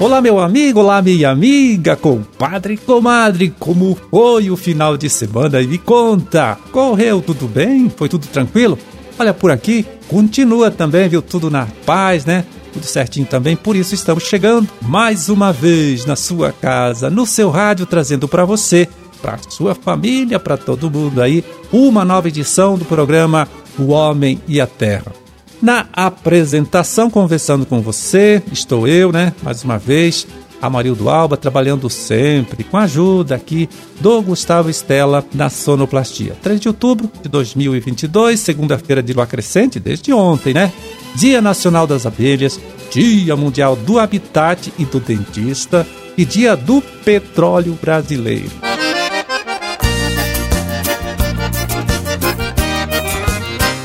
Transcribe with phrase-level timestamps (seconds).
[0.00, 5.60] Olá, meu amigo, olá, minha amiga, compadre, comadre, como foi o final de semana?
[5.60, 7.90] E me conta, correu tudo bem?
[7.90, 8.78] Foi tudo tranquilo?
[9.18, 11.20] Olha, por aqui, continua também, viu?
[11.20, 12.44] Tudo na paz, né?
[12.72, 17.50] Tudo certinho também, por isso estamos chegando mais uma vez na sua casa, no seu
[17.50, 18.88] rádio, trazendo para você,
[19.20, 24.60] para sua família, para todo mundo aí, uma nova edição do programa O Homem e
[24.60, 25.17] a Terra.
[25.60, 29.32] Na apresentação, conversando com você, estou eu, né?
[29.42, 30.26] Mais uma vez,
[30.62, 33.68] Amarildo Alba, trabalhando sempre com a ajuda aqui
[34.00, 36.36] do Gustavo Estela na sonoplastia.
[36.42, 40.72] 3 de outubro de 2022, segunda-feira de lua crescente, desde ontem, né?
[41.16, 45.84] Dia Nacional das Abelhas, Dia Mundial do Habitat e do Dentista
[46.16, 48.67] e Dia do Petróleo Brasileiro.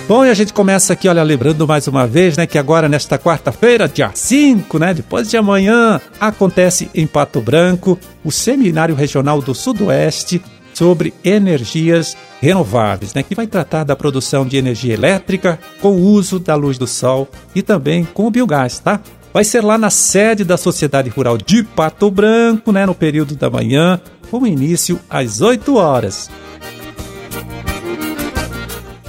[0.05, 3.17] Bom, e a gente começa aqui, olha, lembrando mais uma vez, né, que agora nesta
[3.17, 9.55] quarta-feira, dia 5, né, depois de amanhã, acontece em Pato Branco o Seminário Regional do
[9.55, 10.41] Sudoeste
[10.73, 16.37] sobre energias renováveis, né, que vai tratar da produção de energia elétrica com o uso
[16.37, 18.99] da luz do sol e também com o biogás, tá?
[19.33, 23.49] Vai ser lá na sede da Sociedade Rural de Pato Branco, né, no período da
[23.49, 26.29] manhã, com início às 8 horas.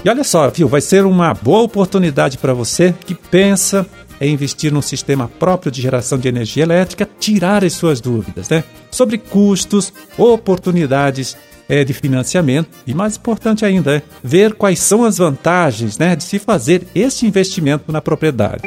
[0.04, 3.86] E olha só, viu, vai ser uma boa oportunidade para você que pensa
[4.20, 8.62] em investir num sistema próprio de geração de energia elétrica, tirar as suas dúvidas, né?
[8.90, 11.36] Sobre custos, oportunidades
[11.68, 16.24] é, de financiamento e, mais importante ainda, é ver quais são as vantagens né, de
[16.24, 18.62] se fazer este investimento na propriedade.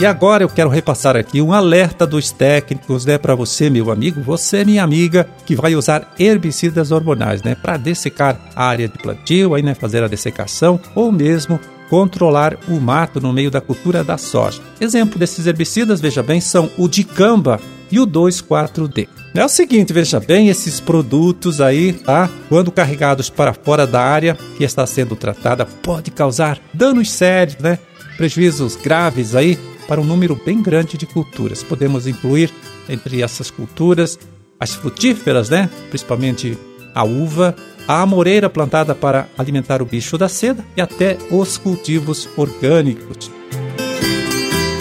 [0.00, 4.22] E agora eu quero repassar aqui um alerta dos técnicos, né, para você, meu amigo,
[4.22, 9.54] você, minha amiga, que vai usar herbicidas hormonais, né, para dessecar a área de plantio,
[9.54, 14.16] aí, né, fazer a dessecação ou mesmo controlar o mato no meio da cultura da
[14.16, 14.62] soja.
[14.80, 17.60] Exemplo desses herbicidas, veja bem, são o dicamba
[17.90, 19.06] e o 2,4-D.
[19.34, 22.30] É o seguinte, veja bem, esses produtos aí, tá?
[22.48, 27.78] Quando carregados para fora da área que está sendo tratada, pode causar danos sérios, né?
[28.16, 29.58] Prejuízos graves aí
[29.90, 31.64] para um número bem grande de culturas.
[31.64, 32.48] Podemos incluir
[32.88, 34.16] entre essas culturas
[34.60, 35.68] as frutíferas, né?
[35.88, 36.56] principalmente
[36.94, 37.56] a uva,
[37.88, 43.32] a amoreira plantada para alimentar o bicho da seda e até os cultivos orgânicos.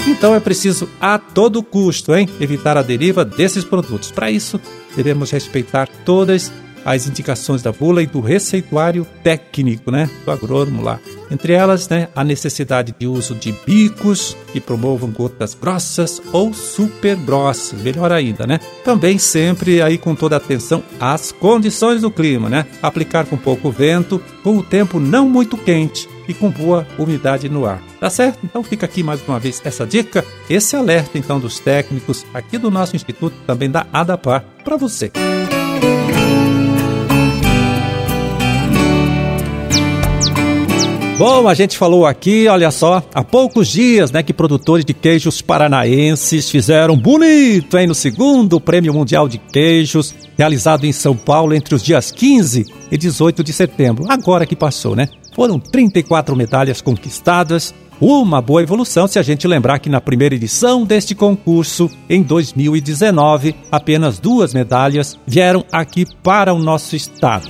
[0.08, 4.12] Então é preciso a todo custo, hein, evitar a deriva desses produtos.
[4.12, 4.62] Para isso,
[4.96, 6.52] devemos respeitar todas as
[7.08, 11.00] indicações da bula e do receituário técnico, né, do agrônomo lá.
[11.32, 17.16] Entre elas, né, a necessidade de uso de bicos que promovam gotas grossas ou super
[17.16, 18.60] grossas, melhor ainda, né?
[18.84, 22.66] Também sempre aí com toda atenção às condições do clima, né?
[22.82, 27.66] Aplicar com pouco vento, com o tempo não muito quente e com boa umidade no
[27.66, 27.82] ar.
[28.00, 28.40] Tá certo?
[28.44, 32.72] Então fica aqui mais uma vez essa dica, esse alerta então dos técnicos aqui do
[32.72, 35.12] nosso instituto, também da ADAPAR, para você.
[41.20, 45.42] Bom, a gente falou aqui, olha só, há poucos dias, né, que produtores de queijos
[45.42, 51.76] paranaenses fizeram bonito, hein, no segundo Prêmio Mundial de Queijos, realizado em São Paulo entre
[51.76, 54.06] os dias 15 e 18 de setembro.
[54.08, 55.10] Agora que passou, né?
[55.36, 60.86] Foram 34 medalhas conquistadas, uma boa evolução se a gente lembrar que na primeira edição
[60.86, 67.50] deste concurso, em 2019, apenas duas medalhas vieram aqui para o nosso estado.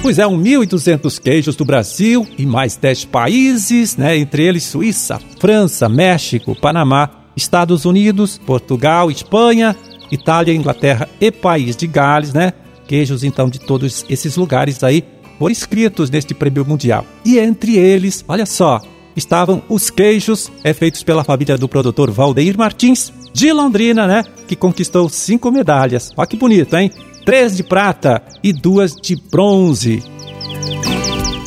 [0.00, 5.88] Pois é, 1.200 queijos do Brasil e mais 10 países, né, entre eles Suíça, França,
[5.88, 9.76] México, Panamá, Estados Unidos, Portugal, Espanha,
[10.10, 12.52] Itália, Inglaterra e País de Gales, né?
[12.86, 15.04] Queijos então de todos esses lugares aí
[15.38, 17.04] foram inscritos neste prêmio mundial.
[17.24, 18.80] E entre eles, olha só,
[19.14, 24.24] estavam os queijos é, feitos pela família do produtor Valdeir Martins, de Londrina, né?
[24.46, 26.10] Que conquistou cinco medalhas.
[26.16, 26.90] Olha que bonito, hein?
[27.28, 30.02] Três de prata e duas de bronze.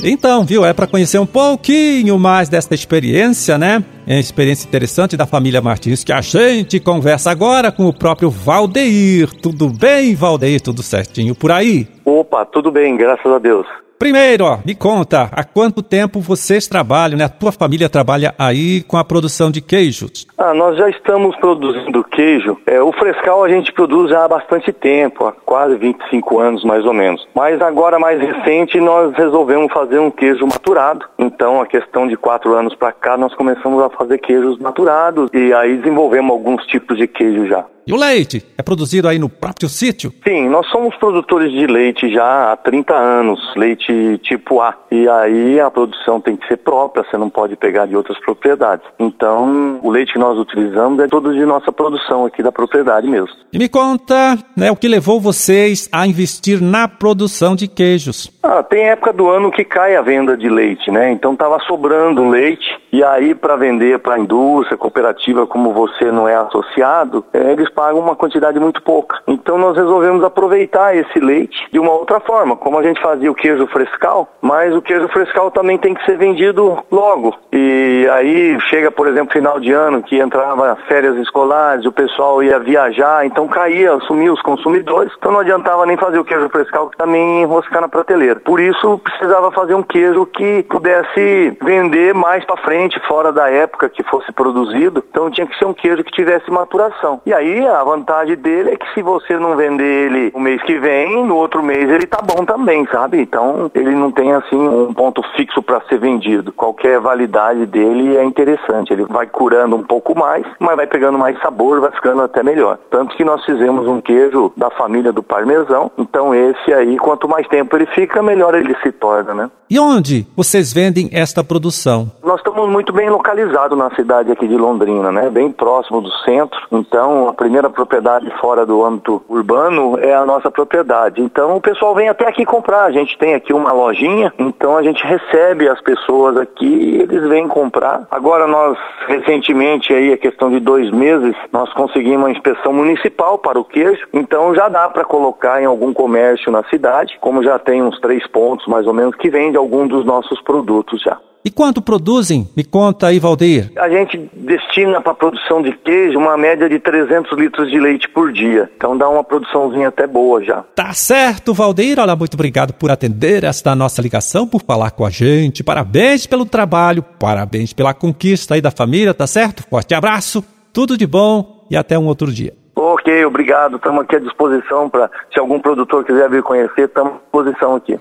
[0.03, 3.83] Então, viu, é para conhecer um pouquinho mais desta experiência, né?
[4.05, 8.29] É uma experiência interessante da família Martins que a gente conversa agora com o próprio
[8.29, 9.31] Valdeir.
[9.41, 10.61] Tudo bem, Valdeir?
[10.61, 11.87] Tudo certinho por aí?
[12.05, 13.65] Opa, tudo bem, graças a Deus.
[14.01, 17.25] Primeiro, ó, me conta, há quanto tempo vocês trabalham, né?
[17.25, 20.25] A tua família trabalha aí com a produção de queijos?
[20.39, 22.57] Ah, nós já estamos produzindo queijo.
[22.65, 26.83] É, o frescal a gente produz já há bastante tempo, há quase 25 anos mais
[26.83, 27.27] ou menos.
[27.35, 31.05] Mas agora, mais recente, nós resolvemos fazer um queijo maturado.
[31.19, 35.53] Então, a questão de quatro anos para cá, nós começamos a fazer queijos maturados e
[35.53, 37.63] aí desenvolvemos alguns tipos de queijo já.
[37.85, 38.45] E o leite?
[38.57, 40.13] É produzido aí no próprio sítio?
[40.25, 43.39] Sim, nós somos produtores de leite já há 30 anos.
[43.55, 43.90] Leite
[44.23, 44.73] tipo A.
[44.91, 48.85] E aí a produção tem que ser própria, você não pode pegar de outras propriedades.
[48.99, 53.35] Então, o leite que nós utilizamos é todo de nossa produção aqui da propriedade mesmo.
[53.53, 58.31] E me conta, né, o que levou vocês a investir na produção de queijos?
[58.43, 61.11] Ah, tem época do ano que cai a venda de leite, né?
[61.11, 66.27] Então tava sobrando leite e aí para vender para a indústria, cooperativa, como você não
[66.27, 69.19] é associado, é, eles pagam uma quantidade muito pouca.
[69.27, 73.35] Então nós resolvemos aproveitar esse leite de uma outra forma, como a gente fazia o
[73.35, 77.35] queijo frescal, mas o queijo frescal também tem que ser vendido logo.
[77.51, 82.59] E aí chega, por exemplo, final de ano que entrava férias escolares, o pessoal ia
[82.59, 85.11] viajar, então caía, sumia os consumidores.
[85.17, 88.39] Então não adiantava nem fazer o queijo frescal que também enroscar na prateleira.
[88.39, 93.89] Por isso precisava fazer um queijo que pudesse vender mais para frente, fora da época
[93.89, 95.03] que fosse produzido.
[95.09, 97.21] Então tinha que ser um queijo que tivesse maturação.
[97.25, 100.77] E aí a vantagem dele é que se você não vender ele o mês que
[100.77, 103.19] vem, no outro mês ele tá bom também, sabe?
[103.19, 106.51] Então ele não tem assim um ponto fixo para ser vendido.
[106.51, 108.93] Qualquer validade dele é interessante.
[108.93, 112.77] Ele vai curando um pouco mais, mas vai pegando mais sabor, vai ficando até melhor.
[112.89, 115.91] Tanto que nós fizemos um queijo da família do parmesão.
[115.97, 119.51] Então esse aí, quanto mais tempo ele fica, melhor ele se torna, né?
[119.71, 122.11] E onde vocês vendem esta produção?
[122.21, 125.29] Nós estamos muito bem localizados na cidade aqui de Londrina, né?
[125.29, 126.59] Bem próximo do centro.
[126.69, 131.21] Então, a primeira propriedade fora do âmbito urbano é a nossa propriedade.
[131.21, 132.83] Então, o pessoal vem até aqui comprar.
[132.83, 137.27] A gente tem aqui uma lojinha, então a gente recebe as pessoas aqui e eles
[137.29, 138.07] vêm comprar.
[138.09, 138.77] Agora, nós,
[139.07, 144.07] recentemente, aí, a questão de dois meses, nós conseguimos uma inspeção municipal para o queijo.
[144.13, 148.25] Então, já dá para colocar em algum comércio na cidade, como já tem uns três
[148.27, 151.17] pontos, mais ou menos, que vende algum dos nossos produtos já.
[151.43, 152.47] E quanto produzem?
[152.55, 153.71] Me conta aí, Valdeir.
[153.77, 158.07] A gente destina para a produção de queijo uma média de 300 litros de leite
[158.09, 158.69] por dia.
[158.77, 160.63] Então dá uma produçãozinha até boa já.
[160.75, 161.99] Tá certo, Valdeir.
[161.99, 165.63] Olha, muito obrigado por atender esta nossa ligação, por falar com a gente.
[165.63, 169.63] Parabéns pelo trabalho, parabéns pela conquista aí da família, tá certo?
[169.67, 172.53] Forte abraço, tudo de bom e até um outro dia.
[172.75, 173.77] Ok, obrigado.
[173.77, 177.99] Estamos aqui à disposição para, se algum produtor quiser vir conhecer, estamos à disposição aqui.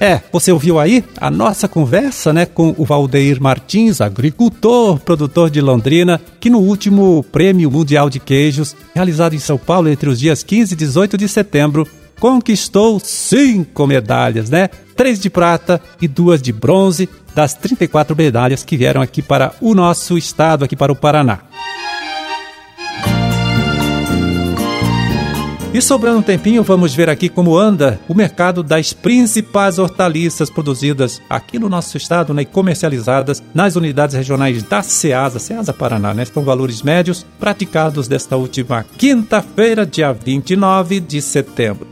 [0.00, 5.60] É, você ouviu aí a nossa conversa, né, com o Valdeir Martins, agricultor, produtor de
[5.60, 10.42] Londrina, que no último Prêmio Mundial de Queijos, realizado em São Paulo entre os dias
[10.42, 11.86] 15 e 18 de setembro,
[12.18, 14.68] conquistou cinco medalhas, né?
[14.96, 19.74] Três de prata e duas de bronze, das 34 medalhas que vieram aqui para o
[19.74, 21.40] nosso estado, aqui para o Paraná.
[25.74, 31.20] E sobrando um tempinho, vamos ver aqui como anda o mercado das principais hortaliças produzidas
[31.28, 36.24] aqui no nosso estado né, e comercializadas nas unidades regionais da SEASA, SEASA Paraná, né?
[36.26, 41.88] São valores médios praticados desta última quinta-feira, dia 29 de setembro.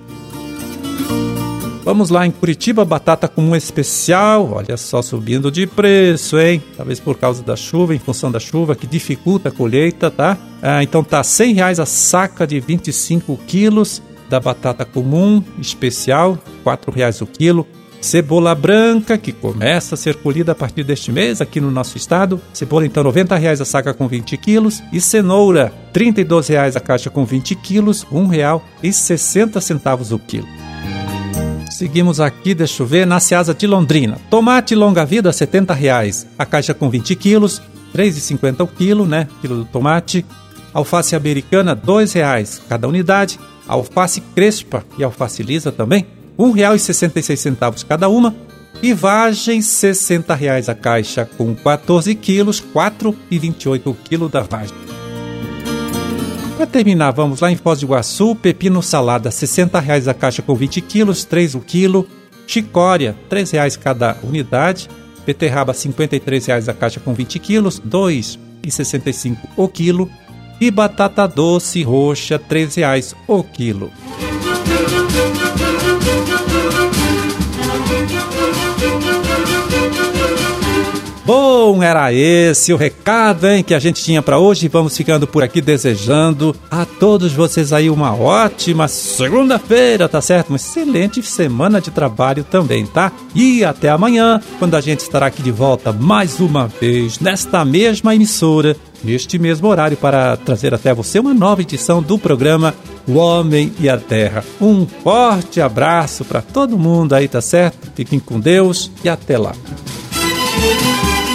[1.93, 6.63] Vamos lá, em Curitiba, batata comum especial, olha só, subindo de preço, hein?
[6.75, 10.39] Talvez por causa da chuva, em função da chuva, que dificulta a colheita, tá?
[10.63, 14.01] Ah, então tá 100 reais a saca de 25 quilos
[14.31, 17.67] da batata comum especial, 4 reais o quilo.
[18.01, 22.41] Cebola branca, que começa a ser colhida a partir deste mês aqui no nosso estado.
[22.55, 24.83] Cebola, então, 90 reais a saca com 20 quilos.
[24.95, 30.62] E cenoura, 32 reais a caixa com 20 quilos, R$ 1,60 o quilo.
[31.83, 34.17] Seguimos aqui, deixa eu ver, na Seasa de Londrina.
[34.31, 36.25] Tomate longa-vida, 70 reais.
[36.39, 37.61] A caixa com 20 quilos,
[37.93, 39.27] R$ 3,50 o quilo, né?
[39.41, 40.25] Quilo do tomate.
[40.73, 43.37] Alface americana, R$ reais cada unidade.
[43.67, 46.07] Alface crespa e alface lisa também,
[46.39, 48.33] R$ 1,66 cada uma.
[48.81, 54.92] E vagem, 60 reais a caixa com 14 quilos, R$ 4,28 o quilo da vagem.
[56.63, 60.55] Para terminar, vamos lá em Foz do Iguaçu, pepino salada, 60 reais a caixa com
[60.55, 62.07] 20 quilos, 3 o quilo.
[62.47, 64.89] Chicória, R$ reais cada unidade.
[65.27, 70.09] Beterraba, 53 reais a caixa com 20 quilos, R$ 2,65 o quilo.
[70.61, 73.91] E batata doce roxa, R$ reais o quilo.
[81.25, 84.67] Bom, era esse o recado hein, que a gente tinha para hoje.
[84.67, 90.49] Vamos ficando por aqui desejando a todos vocês aí uma ótima segunda-feira, tá certo?
[90.49, 93.13] Uma excelente semana de trabalho também, tá?
[93.37, 98.17] E até amanhã, quando a gente estará aqui de volta mais uma vez nesta mesma
[98.17, 102.75] emissora, neste mesmo horário, para trazer até você uma nova edição do programa
[103.07, 104.45] O Homem e a Terra.
[104.61, 107.93] Um forte abraço para todo mundo aí, tá certo?
[107.95, 109.53] Fiquem com Deus e até lá.
[110.55, 111.32] You.